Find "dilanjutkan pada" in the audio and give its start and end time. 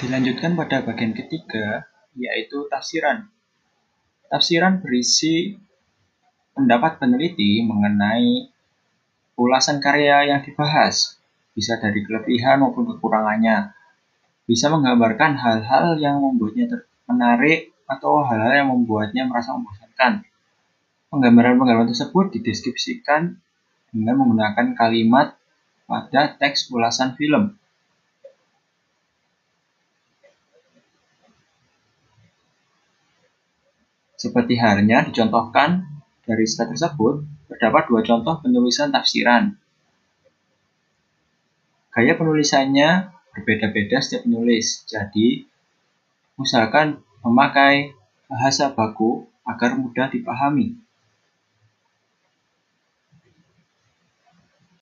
0.00-0.80